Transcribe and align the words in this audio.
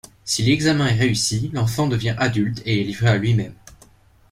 Si 0.25 0.41
l'examen 0.41 0.87
est 0.87 0.97
réussi, 0.99 1.51
l'enfant 1.53 1.85
devient 1.85 2.15
adulte 2.17 2.63
et 2.65 2.81
est 2.81 2.83
livré 2.83 3.07
à 3.09 3.17
lui-même. 3.17 3.53